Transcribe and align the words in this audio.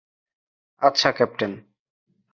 আচ্ছা, 0.81 1.09
ক্যাপ্টেন। 1.11 1.51